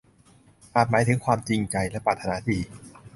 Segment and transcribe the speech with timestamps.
[0.75, 2.59] อาจหมายถึงความจริงใจและปรารถนาดี